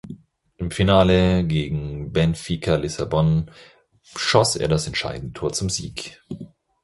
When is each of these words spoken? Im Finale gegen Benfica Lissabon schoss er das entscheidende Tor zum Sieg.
Im 0.57 0.71
Finale 0.71 1.45
gegen 1.45 2.11
Benfica 2.11 2.73
Lissabon 2.77 3.51
schoss 4.01 4.55
er 4.55 4.67
das 4.67 4.87
entscheidende 4.87 5.33
Tor 5.33 5.53
zum 5.53 5.69
Sieg. 5.69 6.19